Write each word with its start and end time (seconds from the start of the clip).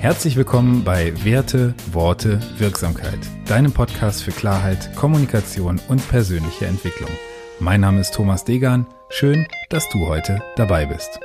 Herzlich 0.00 0.34
willkommen 0.34 0.82
bei 0.82 1.12
Werte, 1.26 1.74
Worte, 1.92 2.40
Wirksamkeit, 2.56 3.18
deinem 3.44 3.70
Podcast 3.70 4.22
für 4.22 4.30
Klarheit, 4.30 4.96
Kommunikation 4.96 5.78
und 5.88 6.08
persönliche 6.08 6.64
Entwicklung. 6.64 7.10
Mein 7.58 7.82
Name 7.82 8.00
ist 8.00 8.14
Thomas 8.14 8.44
Degan. 8.44 8.86
Schön, 9.10 9.46
dass 9.68 9.86
du 9.90 10.06
heute 10.06 10.42
dabei 10.56 10.86
bist. 10.86 11.20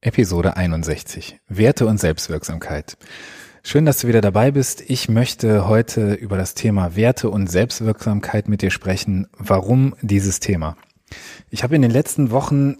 Episode 0.00 0.56
61. 0.56 1.40
Werte 1.48 1.88
und 1.88 1.98
Selbstwirksamkeit. 1.98 2.96
Schön, 3.62 3.84
dass 3.84 3.98
du 3.98 4.08
wieder 4.08 4.20
dabei 4.20 4.52
bist. 4.52 4.82
Ich 4.88 5.08
möchte 5.08 5.66
heute 5.66 6.14
über 6.14 6.36
das 6.36 6.54
Thema 6.54 6.94
Werte 6.96 7.28
und 7.28 7.50
Selbstwirksamkeit 7.50 8.48
mit 8.48 8.62
dir 8.62 8.70
sprechen. 8.70 9.26
Warum 9.36 9.94
dieses 10.00 10.40
Thema? 10.40 10.76
Ich 11.50 11.64
habe 11.64 11.74
in 11.74 11.82
den 11.82 11.90
letzten 11.90 12.30
Wochen 12.30 12.76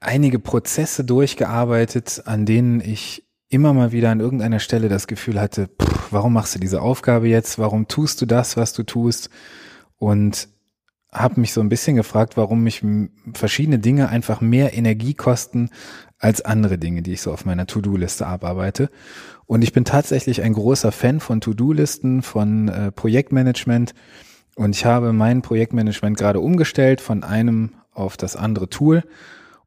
einige 0.00 0.38
Prozesse 0.38 1.04
durchgearbeitet, 1.04 2.22
an 2.26 2.46
denen 2.46 2.80
ich 2.80 3.26
immer 3.48 3.72
mal 3.72 3.92
wieder 3.92 4.10
an 4.10 4.20
irgendeiner 4.20 4.60
Stelle 4.60 4.88
das 4.88 5.08
Gefühl 5.08 5.40
hatte, 5.40 5.68
pff, 5.68 6.12
warum 6.12 6.32
machst 6.32 6.54
du 6.54 6.58
diese 6.58 6.80
Aufgabe 6.80 7.28
jetzt? 7.28 7.58
Warum 7.58 7.88
tust 7.88 8.20
du 8.20 8.26
das, 8.26 8.56
was 8.56 8.72
du 8.72 8.84
tust? 8.84 9.30
Und 9.96 10.48
habe 11.12 11.40
mich 11.40 11.52
so 11.52 11.60
ein 11.60 11.68
bisschen 11.68 11.96
gefragt, 11.96 12.36
warum 12.36 12.62
mich 12.62 12.84
verschiedene 13.32 13.78
Dinge 13.78 14.08
einfach 14.08 14.40
mehr 14.40 14.74
Energie 14.74 15.14
kosten 15.14 15.70
als 16.18 16.42
andere 16.42 16.78
Dinge, 16.78 17.02
die 17.02 17.12
ich 17.12 17.22
so 17.22 17.32
auf 17.32 17.44
meiner 17.44 17.66
To-Do-Liste 17.66 18.26
abarbeite. 18.26 18.90
Und 19.46 19.62
ich 19.62 19.72
bin 19.72 19.84
tatsächlich 19.84 20.42
ein 20.42 20.52
großer 20.52 20.92
Fan 20.92 21.20
von 21.20 21.40
To-Do-Listen, 21.40 22.22
von 22.22 22.68
äh, 22.68 22.92
Projektmanagement. 22.92 23.94
Und 24.56 24.74
ich 24.76 24.84
habe 24.84 25.12
mein 25.12 25.40
Projektmanagement 25.40 26.18
gerade 26.18 26.40
umgestellt 26.40 27.00
von 27.00 27.22
einem 27.22 27.74
auf 27.92 28.16
das 28.16 28.36
andere 28.36 28.68
Tool 28.68 29.04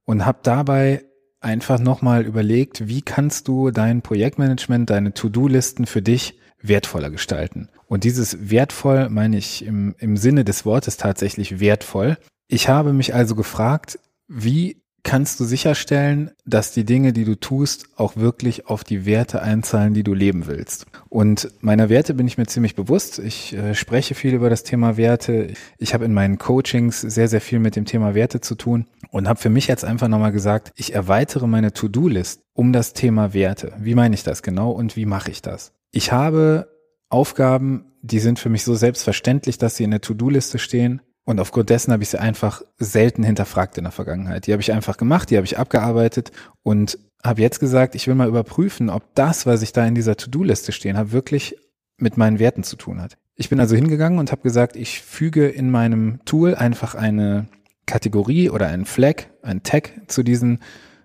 und 0.06 0.26
habe 0.26 0.40
dabei 0.44 1.04
einfach 1.40 1.80
nochmal 1.80 2.24
überlegt, 2.24 2.88
wie 2.88 3.02
kannst 3.02 3.48
du 3.48 3.72
dein 3.72 4.04
Projektmanagement, 4.04 4.90
deine 4.90 5.14
To-Do-Listen 5.14 5.88
für 5.88 6.02
dich 6.02 6.38
wertvoller 6.62 7.10
gestalten. 7.10 7.70
Und 7.88 8.04
dieses 8.04 8.50
wertvoll 8.50 9.10
meine 9.10 9.38
ich 9.38 9.66
im, 9.66 9.96
im 10.00 10.18
Sinne 10.18 10.46
des 10.46 10.66
Wortes 10.66 10.98
tatsächlich 10.98 11.60
wertvoll. 11.60 12.18
Ich 12.48 12.70
habe 12.70 12.94
mich 12.94 13.14
also 13.14 13.36
gefragt, 13.36 14.00
wie 14.28 14.82
kannst 15.04 15.40
du 15.40 15.46
sicherstellen, 15.46 16.32
dass 16.46 16.74
die 16.74 16.86
Dinge, 16.86 17.14
die 17.14 17.26
du 17.26 17.40
tust, 17.40 17.88
auch 17.96 18.16
wirklich 18.16 18.68
auf 18.68 18.84
die 18.84 19.06
Werte 19.06 19.42
einzahlen, 19.42 19.94
die 19.94 20.04
du 20.04 20.14
leben 20.14 20.48
willst. 20.48 20.86
Und 21.10 21.50
meiner 21.62 21.90
Werte 21.90 22.14
bin 22.14 22.28
ich 22.28 22.38
mir 22.38 22.46
ziemlich 22.46 22.76
bewusst. 22.76 23.20
Ich 23.20 23.54
äh, 23.54 23.74
spreche 23.74 24.16
viel 24.16 24.34
über 24.34 24.50
das 24.50 24.64
Thema 24.64 24.98
Werte. 24.98 25.54
Ich 25.78 25.94
habe 25.94 26.06
in 26.06 26.14
meinen 26.14 26.38
Coachings 26.38 27.02
sehr, 27.02 27.28
sehr 27.28 27.42
viel 27.42 27.60
mit 27.60 27.76
dem 27.76 27.86
Thema 27.86 28.14
Werte 28.14 28.42
zu 28.42 28.56
tun 28.56 28.86
und 29.10 29.28
habe 29.28 29.40
für 29.40 29.50
mich 29.50 29.68
jetzt 29.68 29.84
einfach 29.84 30.08
nochmal 30.08 30.32
gesagt, 30.32 30.72
ich 30.76 30.94
erweitere 30.94 31.48
meine 31.48 31.74
To-Do-List 31.74 32.42
um 32.54 32.74
das 32.74 32.94
Thema 32.94 33.34
Werte. 33.34 33.74
Wie 33.80 33.96
meine 33.96 34.16
ich 34.16 34.24
das 34.24 34.44
genau 34.44 34.72
und 34.72 34.96
wie 34.96 35.06
mache 35.06 35.32
ich 35.32 35.42
das? 35.42 35.74
Ich 35.92 36.12
habe 36.12 36.70
Aufgaben, 37.10 37.92
die 38.02 38.20
sind 38.20 38.40
für 38.40 38.50
mich 38.50 38.64
so 38.64 38.76
selbstverständlich, 38.76 39.58
dass 39.58 39.76
sie 39.76 39.84
in 39.84 39.92
der 39.92 40.02
To-Do-Liste 40.02 40.58
stehen 40.58 41.02
und 41.26 41.40
aufgrund 41.40 41.70
dessen 41.70 41.92
habe 41.92 42.02
ich 42.02 42.10
sie 42.10 42.20
einfach 42.20 42.62
selten 42.78 43.24
hinterfragt 43.24 43.78
in 43.78 43.84
der 43.84 43.92
Vergangenheit. 43.92 44.48
Die 44.48 44.54
habe 44.54 44.62
ich 44.62 44.72
einfach 44.72 44.98
gemacht, 44.98 45.30
die 45.30 45.38
habe 45.38 45.46
ich 45.46 45.60
abgearbeitet 45.60 46.32
und 46.64 46.98
habe 47.24 47.42
jetzt 47.42 47.60
gesagt, 47.60 47.94
ich 47.94 48.08
will 48.08 48.16
mal 48.16 48.30
überprüfen, 48.30 48.90
ob 48.90 49.04
das, 49.16 49.46
was 49.46 49.62
ich 49.62 49.74
da 49.74 49.86
in 49.86 49.94
dieser 49.94 50.16
To-Do-Liste 50.16 50.72
stehen 50.72 50.98
habe, 50.98 51.12
wirklich 51.12 51.58
mit 51.98 52.18
meinen 52.18 52.40
Werten 52.40 52.64
zu 52.64 52.78
tun 52.78 53.02
hat. 53.02 53.18
Ich 53.36 53.50
bin 53.50 53.60
also 53.60 53.76
hingegangen 53.76 54.18
und 54.18 54.32
habe 54.32 54.42
gesagt, 54.42 54.76
ich 54.76 55.02
füge 55.02 55.48
in 55.48 55.70
meinem 55.70 56.20
Tool 56.26 56.56
einfach 56.56 56.96
eine 56.96 57.48
Kategorie 57.86 58.50
oder 58.50 58.68
einen 58.68 58.86
Flag, 58.86 59.26
ein 59.42 59.64
Tag 59.64 59.92
zu 60.08 60.24
diesen 60.24 60.60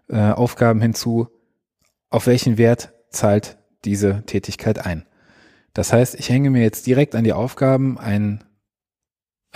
äh, 0.09 0.31
Aufgaben 0.31 0.81
hinzu, 0.81 1.28
auf 2.09 2.27
welchen 2.27 2.56
Wert 2.56 2.94
zahlt 3.10 3.59
diese 3.86 4.22
Tätigkeit 4.26 4.84
ein. 4.84 5.06
Das 5.72 5.92
heißt, 5.92 6.14
ich 6.16 6.28
hänge 6.28 6.50
mir 6.50 6.62
jetzt 6.62 6.86
direkt 6.86 7.14
an 7.14 7.24
die 7.24 7.32
Aufgaben 7.32 7.98
ein 7.98 8.44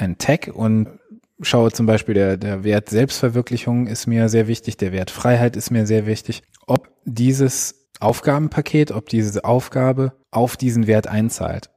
ein 0.00 0.18
Tag 0.18 0.50
und 0.52 0.88
schaue 1.40 1.72
zum 1.72 1.86
Beispiel, 1.86 2.14
der, 2.14 2.36
der 2.36 2.64
Wert 2.64 2.88
Selbstverwirklichung 2.88 3.86
ist 3.86 4.06
mir 4.06 4.28
sehr 4.28 4.46
wichtig, 4.46 4.76
der 4.76 4.92
Wert 4.92 5.10
Freiheit 5.10 5.56
ist 5.56 5.70
mir 5.70 5.86
sehr 5.86 6.06
wichtig. 6.06 6.42
Ob 6.66 6.90
dieses 7.04 7.88
Aufgabenpaket, 8.00 8.92
ob 8.92 9.08
diese 9.08 9.44
Aufgabe 9.44 10.12
auf 10.30 10.56
diesen 10.56 10.86
Wert 10.86 11.06
einzahlt. 11.06 11.70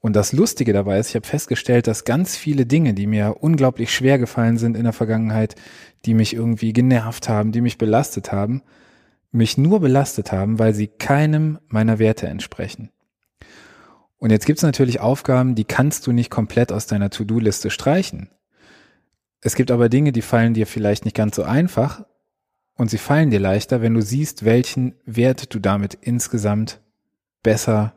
Und 0.00 0.14
das 0.14 0.32
Lustige 0.32 0.72
dabei 0.72 0.98
ist, 0.98 1.10
ich 1.10 1.16
habe 1.16 1.26
festgestellt, 1.26 1.86
dass 1.86 2.04
ganz 2.04 2.36
viele 2.36 2.66
Dinge, 2.66 2.94
die 2.94 3.06
mir 3.06 3.36
unglaublich 3.40 3.92
schwer 3.92 4.18
gefallen 4.18 4.56
sind 4.56 4.76
in 4.76 4.84
der 4.84 4.92
Vergangenheit, 4.92 5.56
die 6.04 6.14
mich 6.14 6.34
irgendwie 6.34 6.72
genervt 6.72 7.28
haben, 7.28 7.50
die 7.50 7.60
mich 7.60 7.78
belastet 7.78 8.30
haben, 8.30 8.62
mich 9.30 9.58
nur 9.58 9.80
belastet 9.80 10.32
haben, 10.32 10.58
weil 10.58 10.74
sie 10.74 10.86
keinem 10.86 11.58
meiner 11.68 11.98
Werte 11.98 12.26
entsprechen. 12.28 12.90
Und 14.18 14.30
jetzt 14.30 14.46
gibt 14.46 14.58
es 14.58 14.64
natürlich 14.64 15.00
Aufgaben, 15.00 15.54
die 15.54 15.64
kannst 15.64 16.06
du 16.06 16.12
nicht 16.12 16.30
komplett 16.30 16.72
aus 16.72 16.86
deiner 16.86 17.10
To-Do-Liste 17.10 17.70
streichen. 17.70 18.30
Es 19.40 19.54
gibt 19.54 19.70
aber 19.70 19.88
Dinge, 19.88 20.12
die 20.12 20.22
fallen 20.22 20.54
dir 20.54 20.66
vielleicht 20.66 21.04
nicht 21.04 21.16
ganz 21.16 21.36
so 21.36 21.44
einfach 21.44 22.04
und 22.74 22.90
sie 22.90 22.98
fallen 22.98 23.30
dir 23.30 23.38
leichter, 23.38 23.80
wenn 23.80 23.94
du 23.94 24.02
siehst, 24.02 24.44
welchen 24.44 24.94
Wert 25.04 25.54
du 25.54 25.60
damit 25.60 25.96
insgesamt 26.00 26.80
besser 27.42 27.94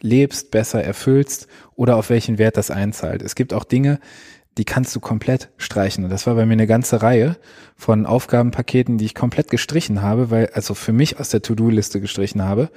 lebst, 0.00 0.50
besser 0.50 0.82
erfüllst 0.82 1.46
oder 1.74 1.96
auf 1.96 2.10
welchen 2.10 2.38
Wert 2.38 2.56
das 2.56 2.70
einzahlt. 2.70 3.22
Es 3.22 3.34
gibt 3.34 3.52
auch 3.52 3.64
Dinge, 3.64 4.00
die 4.56 4.64
kannst 4.64 4.94
du 4.94 5.00
komplett 5.00 5.50
streichen. 5.56 6.04
Und 6.04 6.10
das 6.10 6.26
war 6.26 6.34
bei 6.34 6.46
mir 6.46 6.52
eine 6.52 6.66
ganze 6.66 7.02
Reihe 7.02 7.36
von 7.76 8.06
Aufgabenpaketen, 8.06 8.98
die 8.98 9.04
ich 9.04 9.14
komplett 9.14 9.50
gestrichen 9.50 10.02
habe, 10.02 10.30
weil, 10.30 10.50
also 10.54 10.74
für 10.74 10.92
mich 10.92 11.18
aus 11.18 11.28
der 11.30 11.42
To-Do-Liste 11.42 12.00
gestrichen 12.00 12.42
habe 12.42 12.70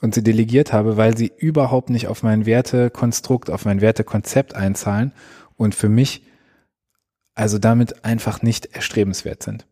und 0.00 0.14
sie 0.14 0.22
delegiert 0.22 0.72
habe, 0.72 0.96
weil 0.96 1.16
sie 1.16 1.32
überhaupt 1.36 1.88
nicht 1.90 2.08
auf 2.08 2.22
mein 2.22 2.46
Wertekonstrukt, 2.46 3.50
auf 3.50 3.64
mein 3.64 3.80
Wertekonzept 3.80 4.54
einzahlen 4.54 5.12
und 5.56 5.74
für 5.74 5.88
mich 5.88 6.22
also 7.34 7.58
damit 7.58 8.04
einfach 8.04 8.42
nicht 8.42 8.66
erstrebenswert 8.66 9.42
sind. 9.42 9.66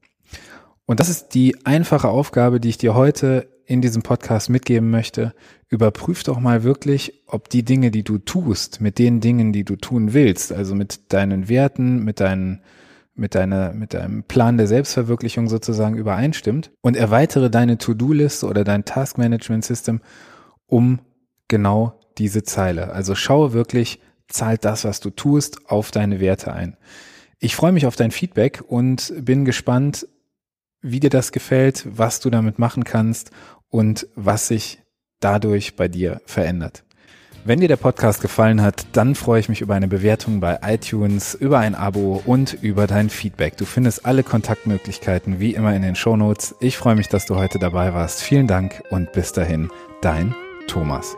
Und 0.86 1.00
das 1.00 1.08
ist 1.08 1.28
die 1.28 1.64
einfache 1.64 2.08
Aufgabe, 2.08 2.60
die 2.60 2.70
ich 2.70 2.78
dir 2.78 2.94
heute 2.94 3.48
in 3.66 3.80
diesem 3.80 4.02
Podcast 4.02 4.50
mitgeben 4.50 4.90
möchte. 4.90 5.34
Überprüf 5.68 6.22
doch 6.24 6.40
mal 6.40 6.62
wirklich, 6.62 7.22
ob 7.26 7.48
die 7.48 7.64
Dinge, 7.64 7.90
die 7.90 8.04
du 8.04 8.18
tust, 8.18 8.80
mit 8.80 8.98
den 8.98 9.20
Dingen, 9.20 9.52
die 9.52 9.64
du 9.64 9.76
tun 9.76 10.12
willst, 10.12 10.52
also 10.52 10.74
mit 10.74 11.12
deinen 11.12 11.48
Werten, 11.48 12.04
mit 12.04 12.20
deinen 12.20 12.62
mit 13.14 13.34
deiner, 13.34 13.72
mit 13.74 13.92
deinem 13.92 14.24
Plan 14.24 14.56
der 14.56 14.66
Selbstverwirklichung 14.66 15.48
sozusagen 15.48 15.96
übereinstimmt 15.96 16.70
und 16.80 16.96
erweitere 16.96 17.50
deine 17.50 17.76
To-Do-Liste 17.76 18.46
oder 18.46 18.64
dein 18.64 18.86
Task-Management-System 18.86 20.00
um 20.66 21.00
genau 21.48 22.00
diese 22.16 22.42
Zeile. 22.42 22.92
Also 22.92 23.14
schaue 23.14 23.52
wirklich, 23.52 24.00
zahlt 24.28 24.64
das, 24.64 24.84
was 24.84 25.00
du 25.00 25.10
tust, 25.10 25.68
auf 25.70 25.90
deine 25.90 26.20
Werte 26.20 26.52
ein. 26.52 26.76
Ich 27.38 27.56
freue 27.56 27.72
mich 27.72 27.86
auf 27.86 27.96
dein 27.96 28.10
Feedback 28.10 28.62
und 28.66 29.12
bin 29.20 29.44
gespannt, 29.44 30.06
wie 30.82 31.00
dir 31.00 31.10
das 31.10 31.32
gefällt, 31.32 31.86
was 31.88 32.20
du 32.20 32.30
damit 32.30 32.58
machen 32.58 32.84
kannst 32.84 33.30
und 33.70 34.06
was 34.14 34.48
sich 34.48 34.82
dadurch 35.20 35.76
bei 35.76 35.88
dir 35.88 36.20
verändert. 36.26 36.84
Wenn 37.44 37.58
dir 37.58 37.66
der 37.66 37.76
Podcast 37.76 38.20
gefallen 38.20 38.62
hat, 38.62 38.86
dann 38.92 39.16
freue 39.16 39.40
ich 39.40 39.48
mich 39.48 39.62
über 39.62 39.74
eine 39.74 39.88
Bewertung 39.88 40.38
bei 40.38 40.60
iTunes, 40.62 41.34
über 41.34 41.58
ein 41.58 41.74
Abo 41.74 42.22
und 42.24 42.56
über 42.62 42.86
dein 42.86 43.10
Feedback. 43.10 43.56
Du 43.56 43.64
findest 43.64 44.06
alle 44.06 44.22
Kontaktmöglichkeiten 44.22 45.40
wie 45.40 45.54
immer 45.54 45.74
in 45.74 45.82
den 45.82 45.96
Show 45.96 46.16
Notes. 46.16 46.54
Ich 46.60 46.76
freue 46.76 46.94
mich, 46.94 47.08
dass 47.08 47.26
du 47.26 47.34
heute 47.34 47.58
dabei 47.58 47.94
warst. 47.94 48.22
Vielen 48.22 48.46
Dank 48.46 48.84
und 48.90 49.10
bis 49.12 49.32
dahin, 49.32 49.70
dein 50.02 50.36
Thomas. 50.68 51.16